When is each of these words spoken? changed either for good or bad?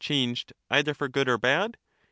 changed 0.01 0.51
either 0.71 0.95
for 0.95 1.07
good 1.07 1.29
or 1.29 1.37
bad? 1.37 1.77